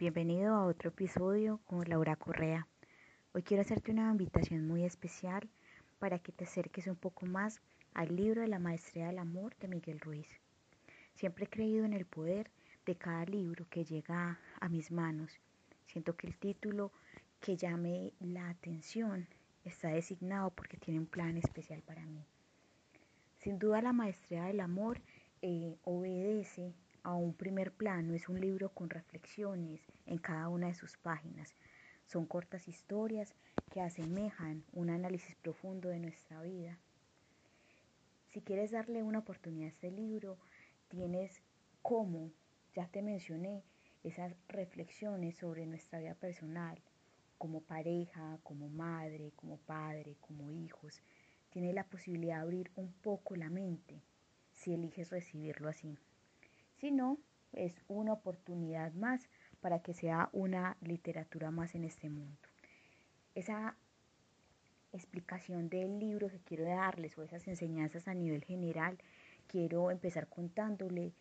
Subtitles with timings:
[0.00, 2.68] Bienvenido a otro episodio con Laura Correa.
[3.32, 5.48] Hoy quiero hacerte una invitación muy especial
[5.98, 7.60] para que te acerques un poco más
[7.94, 10.28] al libro de la Maestría del Amor de Miguel Ruiz.
[11.16, 12.48] Siempre he creído en el poder
[12.86, 15.40] de cada libro que llega a mis manos.
[15.86, 16.92] Siento que el título
[17.40, 19.26] que llame la atención
[19.64, 22.24] está designado porque tiene un plan especial para mí.
[23.38, 25.00] Sin duda la Maestría del Amor
[25.42, 26.72] eh, obedece
[27.02, 31.54] a un primer plano, es un libro con reflexiones en cada una de sus páginas.
[32.06, 33.34] Son cortas historias
[33.70, 36.78] que asemejan un análisis profundo de nuestra vida.
[38.28, 40.38] Si quieres darle una oportunidad a este libro,
[40.88, 41.42] tienes
[41.82, 42.30] como,
[42.74, 43.62] ya te mencioné,
[44.04, 46.80] esas reflexiones sobre nuestra vida personal,
[47.36, 51.02] como pareja, como madre, como padre, como hijos.
[51.50, 54.02] Tienes la posibilidad de abrir un poco la mente
[54.54, 55.96] si eliges recibirlo así.
[56.80, 57.18] Si no,
[57.52, 59.28] es una oportunidad más
[59.60, 62.38] para que sea una literatura más en este mundo.
[63.34, 63.76] Esa
[64.92, 68.98] explicación del libro que quiero darles o esas enseñanzas a nivel general,
[69.46, 71.12] quiero empezar contándole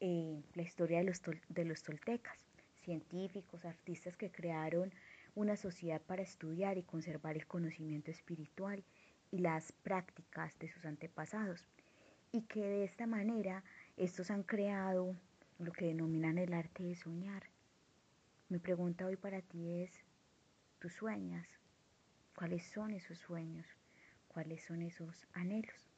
[0.00, 2.38] eh, la historia de los, de los toltecas,
[2.82, 4.92] científicos, artistas que crearon
[5.34, 8.82] una sociedad para estudiar y conservar el conocimiento espiritual
[9.30, 11.64] y las prácticas de sus antepasados,
[12.32, 13.62] y que de esta manera
[13.98, 15.16] estos han creado
[15.58, 17.42] lo que denominan el arte de soñar.
[18.48, 19.90] Mi pregunta hoy para ti es,
[20.78, 21.48] ¿tú sueñas?
[22.36, 23.66] ¿Cuáles son esos sueños?
[24.28, 25.90] ¿Cuáles son esos anhelos?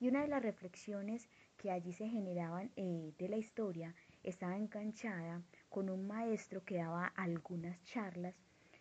[0.00, 5.40] Y una de las reflexiones que allí se generaban eh, de la historia estaba enganchada
[5.70, 8.34] con un maestro que daba algunas charlas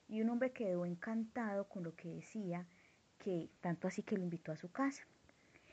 [0.10, 2.66] y un hombre quedó encantado con lo que decía,
[3.20, 5.06] que tanto así que lo invitó a su casa.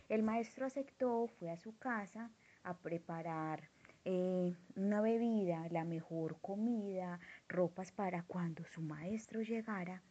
[0.08, 2.30] El maestro aceptó, fue a su casa,
[2.66, 3.68] a preparar
[4.04, 10.02] eh, una bebida, la mejor comida, ropas para cuando su maestro llegara.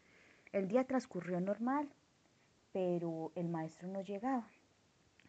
[0.54, 1.90] El día transcurrió normal,
[2.72, 4.48] pero el maestro no llegaba.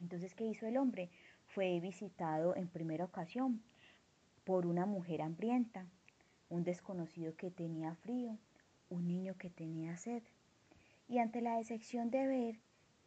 [0.00, 1.10] Entonces, ¿qué hizo el hombre?
[1.46, 3.60] Fue visitado en primera ocasión
[4.44, 5.84] por una mujer hambrienta,
[6.48, 8.38] un desconocido que tenía frío,
[8.88, 10.22] un niño que tenía sed.
[11.08, 12.60] Y ante la decepción de ver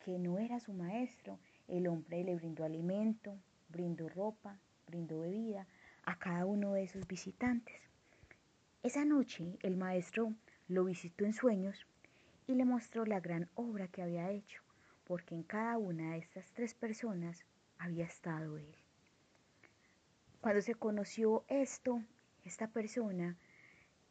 [0.03, 1.39] que no era su maestro,
[1.69, 3.37] el hombre le brindó alimento,
[3.69, 5.67] brindó ropa, brindó bebida
[6.03, 7.81] a cada uno de sus visitantes.
[8.83, 10.33] Esa noche el maestro
[10.67, 11.85] lo visitó en sueños
[12.47, 14.61] y le mostró la gran obra que había hecho,
[15.05, 17.45] porque en cada una de estas tres personas
[17.77, 18.75] había estado él.
[20.41, 22.01] Cuando se conoció esto,
[22.45, 23.37] esta persona,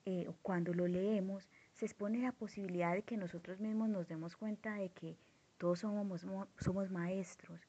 [0.04, 4.75] eh, cuando lo leemos, se expone la posibilidad de que nosotros mismos nos demos cuenta
[4.75, 5.16] de que
[5.56, 6.26] todos somos,
[6.58, 7.60] somos maestros,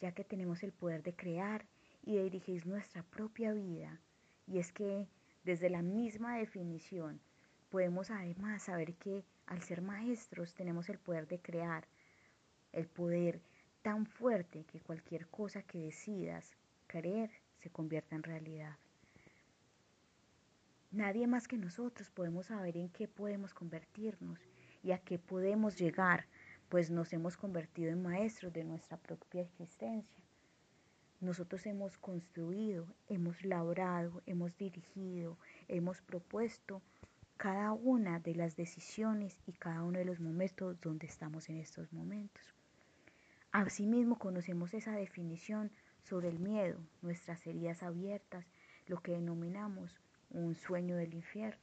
[0.00, 1.66] ya que tenemos el poder de crear
[2.02, 4.00] y de dirigir nuestra propia vida.
[4.46, 5.08] Y es que
[5.44, 7.20] desde la misma definición
[7.70, 11.86] podemos además saber que al ser maestros tenemos el poder de crear,
[12.72, 13.40] el poder
[13.82, 18.76] tan fuerte que cualquier cosa que decidas creer se convierta en realidad.
[20.90, 24.40] Nadie más que nosotros podemos saber en qué podemos convertirnos
[24.82, 26.26] y a qué podemos llegar
[26.68, 30.22] pues nos hemos convertido en maestros de nuestra propia existencia.
[31.20, 35.38] Nosotros hemos construido, hemos labrado, hemos dirigido,
[35.68, 36.82] hemos propuesto
[37.36, 41.92] cada una de las decisiones y cada uno de los momentos donde estamos en estos
[41.92, 42.54] momentos.
[43.52, 45.70] Asimismo conocemos esa definición
[46.02, 48.46] sobre el miedo, nuestras heridas abiertas,
[48.86, 49.98] lo que denominamos
[50.30, 51.60] un sueño del infierno.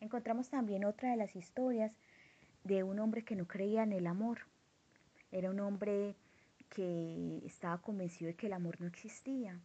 [0.00, 1.92] Encontramos también otra de las historias
[2.66, 4.40] de un hombre que no creía en el amor.
[5.30, 6.16] Era un hombre
[6.68, 9.60] que estaba convencido de que el amor no existía.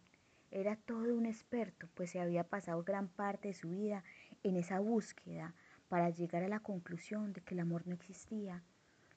[0.52, 4.04] Era todo un experto, pues se había pasado gran parte de su vida
[4.44, 5.56] en esa búsqueda
[5.90, 8.64] para llegar a la conclusión de que el amor no existía.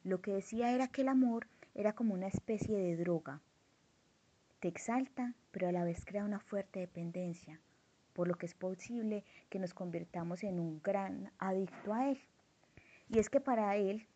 [0.03, 3.41] Lo que decía era que el amor era como una especie de droga.
[4.61, 7.61] Te exalta, pero a la vez crea una fuerte dependencia,
[8.15, 12.19] por lo que es posible que nos convirtamos en un gran adicto a él.
[13.09, 14.07] Y es que para él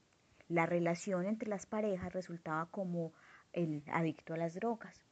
[0.48, 3.12] la relación entre las parejas resultaba como
[3.52, 5.02] el adicto a las drogas,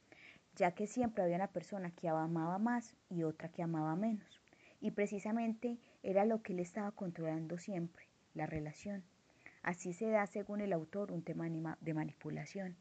[0.54, 4.40] ya que siempre había una persona que amaba más y otra que amaba menos.
[4.80, 9.04] Y precisamente era lo que él estaba controlando siempre, la relación.
[9.62, 11.48] Así se da, según el autor, un tema
[11.80, 12.76] de manipulación.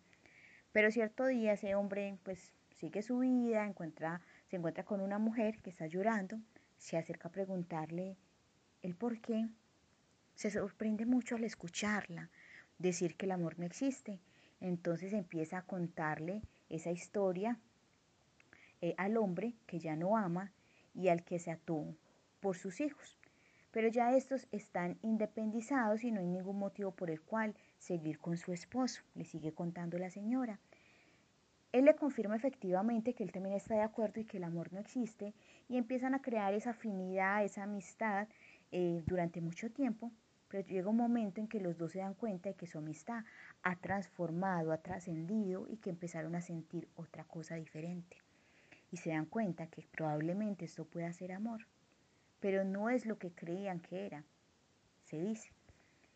[0.71, 5.59] Pero cierto día ese hombre pues sigue su vida, encuentra, se encuentra con una mujer
[5.61, 6.37] que está llorando,
[6.77, 8.17] se acerca a preguntarle
[8.81, 9.47] el por qué
[10.35, 12.29] se sorprende mucho al escucharla,
[12.77, 14.19] decir que el amor no existe.
[14.61, 17.57] Entonces empieza a contarle esa historia
[18.81, 20.51] eh, al hombre que ya no ama
[20.93, 21.95] y al que se ató
[22.39, 23.17] por sus hijos.
[23.71, 28.37] Pero ya estos están independizados y no hay ningún motivo por el cual seguir con
[28.37, 30.59] su esposo, le sigue contando la señora.
[31.73, 34.79] Él le confirma efectivamente que él también está de acuerdo y que el amor no
[34.79, 35.33] existe
[35.67, 38.29] y empiezan a crear esa afinidad, esa amistad
[38.71, 40.09] eh, durante mucho tiempo,
[40.61, 43.23] llega un momento en que los dos se dan cuenta de que su amistad
[43.63, 48.17] ha transformado, ha trascendido y que empezaron a sentir otra cosa diferente.
[48.91, 51.67] Y se dan cuenta que probablemente esto pueda ser amor,
[52.39, 54.23] pero no es lo que creían que era,
[55.03, 55.49] se dice.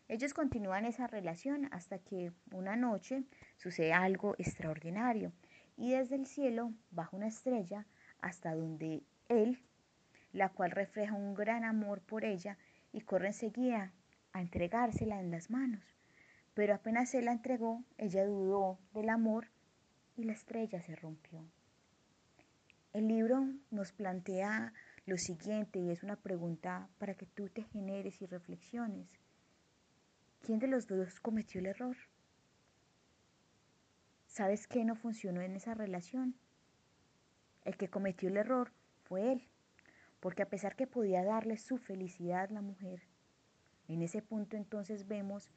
[0.07, 3.23] Ellos continúan esa relación hasta que una noche
[3.57, 5.31] sucede algo extraordinario
[5.77, 7.85] y desde el cielo baja una estrella
[8.19, 9.59] hasta donde él,
[10.33, 12.57] la cual refleja un gran amor por ella
[12.91, 13.91] y corre enseguida
[14.33, 15.83] a entregársela en las manos.
[16.53, 19.47] Pero apenas se la entregó, ella dudó del amor
[20.15, 21.45] y la estrella se rompió.
[22.91, 24.73] El libro nos plantea
[25.05, 29.07] lo siguiente y es una pregunta para que tú te generes y reflexiones.
[30.41, 31.95] ¿Quién de los dos cometió el error?
[34.25, 36.35] ¿Sabes qué no funcionó en esa relación?
[37.65, 38.71] El que cometió el error
[39.03, 39.47] fue él,
[40.19, 43.01] porque a pesar que podía darle su felicidad la mujer,
[43.93, 45.49] en ese punto entonces vemos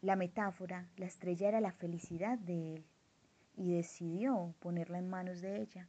[0.00, 2.84] la metáfora, la estrella era la felicidad de él
[3.56, 5.88] y decidió ponerla en manos de ella.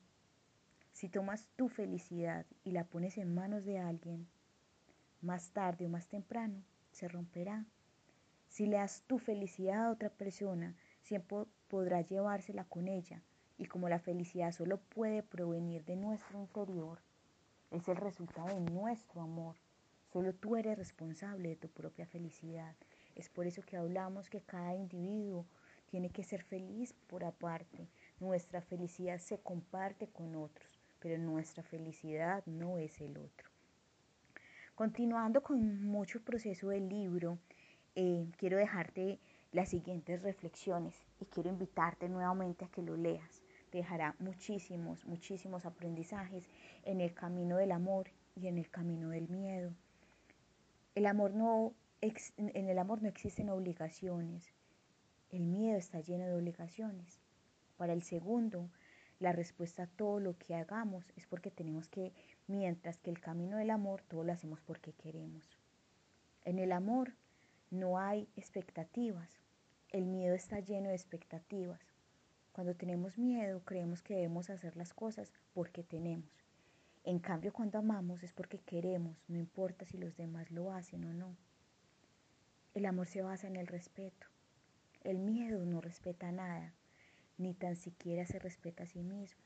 [0.94, 4.28] Si tomas tu felicidad y la pones en manos de alguien,
[5.22, 7.66] más tarde o más temprano se romperá.
[8.48, 13.22] Si le das tu felicidad a otra persona, siempre podrá llevársela con ella.
[13.58, 17.00] Y como la felicidad solo puede provenir de nuestro interior,
[17.72, 19.58] es el resultado de nuestro amor.
[20.16, 22.74] Solo tú eres responsable de tu propia felicidad.
[23.16, 25.46] Es por eso que hablamos que cada individuo
[25.88, 27.90] tiene que ser feliz por aparte.
[28.22, 33.50] Nuestra felicidad se comparte con otros, pero nuestra felicidad no es el otro.
[34.74, 37.38] Continuando con mucho proceso del libro,
[37.96, 39.20] eh, quiero dejarte
[39.52, 43.44] las siguientes reflexiones y quiero invitarte nuevamente a que lo leas.
[43.70, 46.48] Te dejará muchísimos, muchísimos aprendizajes
[46.86, 49.74] en el camino del amor y en el camino del miedo.
[50.96, 54.54] El amor no, en el amor no existen obligaciones.
[55.30, 57.20] El miedo está lleno de obligaciones.
[57.76, 58.70] Para el segundo,
[59.20, 62.14] la respuesta a todo lo que hagamos es porque tenemos que,
[62.48, 65.58] mientras que el camino del amor todo lo hacemos porque queremos.
[66.46, 67.14] En el amor
[67.72, 69.30] no hay expectativas.
[69.90, 71.82] El miedo está lleno de expectativas.
[72.54, 76.46] Cuando tenemos miedo creemos que debemos hacer las cosas porque tenemos.
[77.08, 81.14] En cambio, cuando amamos es porque queremos, no importa si los demás lo hacen o
[81.14, 81.38] no.
[82.74, 84.26] El amor se basa en el respeto.
[85.04, 86.74] El miedo no respeta nada,
[87.38, 89.40] ni tan siquiera se respeta a sí mismo.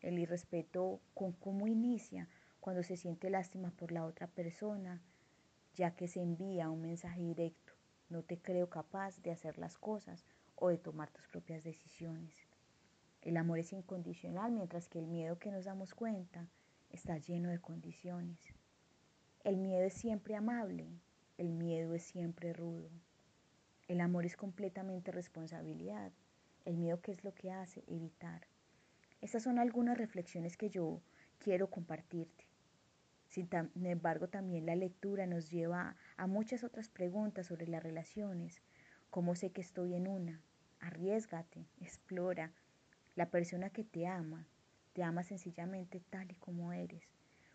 [0.00, 5.00] El irrespeto con cómo inicia cuando se siente lástima por la otra persona,
[5.76, 7.72] ya que se envía un mensaje directo.
[8.08, 10.24] No te creo capaz de hacer las cosas
[10.56, 12.34] o de tomar tus propias decisiones.
[13.22, 16.48] El amor es incondicional, mientras que el miedo que nos damos cuenta
[16.96, 18.38] está lleno de condiciones.
[19.44, 20.88] El miedo es siempre amable,
[21.36, 22.88] el miedo es siempre rudo.
[23.86, 26.10] El amor es completamente responsabilidad.
[26.64, 27.84] El miedo, ¿qué es lo que hace?
[27.86, 28.46] Evitar.
[29.20, 31.02] Estas son algunas reflexiones que yo
[31.38, 32.46] quiero compartirte.
[33.28, 33.46] Sin
[33.84, 38.62] embargo, también la lectura nos lleva a muchas otras preguntas sobre las relaciones.
[39.10, 40.40] ¿Cómo sé que estoy en una?
[40.80, 42.54] Arriesgate, explora.
[43.16, 44.48] La persona que te ama,
[44.96, 47.02] te ama sencillamente tal y como eres.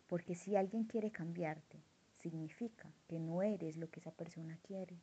[0.06, 1.80] Porque si alguien quiere cambiarte,
[2.20, 4.96] significa que no eres lo que esa persona quiere.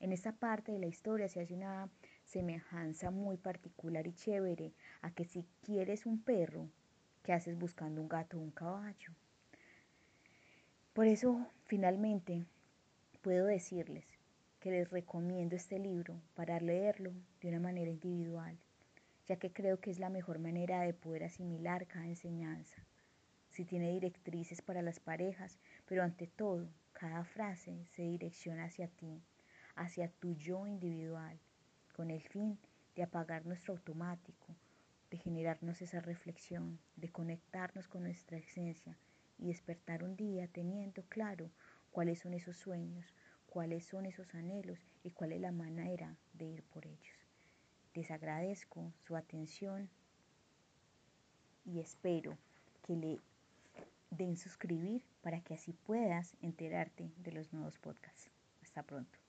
[0.00, 1.88] En esta parte de la historia se hace una
[2.24, 6.68] semejanza muy particular y chévere a que si quieres un perro,
[7.22, 9.12] ¿qué haces buscando un gato o un caballo?
[10.92, 12.46] Por eso, finalmente,
[13.22, 14.06] puedo decirles
[14.58, 18.58] que les recomiendo este libro para leerlo de una manera individual,
[19.30, 22.82] ya que creo que es la mejor manera de poder asimilar cada enseñanza.
[23.48, 29.22] Si tiene directrices para las parejas, pero ante todo, cada frase se direcciona hacia ti,
[29.76, 31.38] hacia tu yo individual,
[31.94, 32.58] con el fin
[32.96, 34.56] de apagar nuestro automático,
[35.12, 38.98] de generarnos esa reflexión, de conectarnos con nuestra esencia
[39.38, 41.52] y despertar un día teniendo claro
[41.92, 43.14] cuáles son esos sueños,
[43.46, 47.19] cuáles son esos anhelos y cuál es la manera de ir por ellos.
[47.94, 49.88] Les agradezco su atención
[51.64, 52.36] y espero
[52.82, 53.20] que le
[54.10, 58.30] den suscribir para que así puedas enterarte de los nuevos podcasts.
[58.62, 59.19] Hasta pronto.